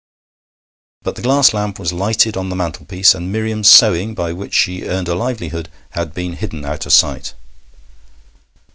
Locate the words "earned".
4.87-5.07